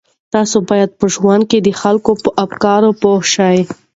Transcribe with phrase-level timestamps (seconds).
[0.33, 3.57] تاسو باید په ژوند کې د خلکو په افکارو پوه شئ.